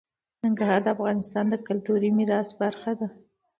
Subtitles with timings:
[0.43, 3.07] ننګرهار د افغانستان د کلتوري میراث برخه ده.